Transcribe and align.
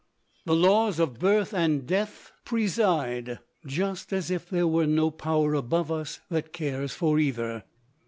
The 0.45 0.55
laws 0.55 0.97
of 0.99 1.19
birth 1.19 1.53
and 1.53 1.85
death 1.85 2.31
preside, 2.43 3.37
just 3.67 4.11
as 4.11 4.31
if 4.31 4.49
there 4.49 4.65
were 4.65 4.87
no 4.87 5.11
power 5.11 5.53
above 5.53 5.91
us 5.91 6.21
that 6.31 6.53
cares 6.53 6.91
for 6.93 7.19
either. 7.19 7.65